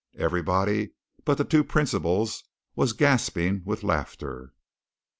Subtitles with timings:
[0.17, 0.93] Everybody
[1.25, 2.43] but the two principals
[2.75, 4.51] was gasping with laughter.